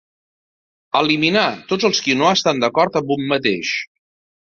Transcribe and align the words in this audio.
Eliminar 0.99 1.43
tots 1.71 1.87
els 1.89 2.01
qui 2.05 2.15
no 2.21 2.29
estan 2.37 2.63
d'acord 2.63 2.97
amb 3.01 3.13
un 3.17 3.29
mateix 3.33 3.75